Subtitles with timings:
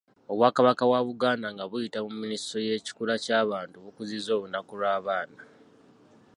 [0.31, 5.41] Obwakabaka bwa Buganda nga buyita mu Minisitule y’ekikula ky’abantu bukuzizza olunaku lw’abaana.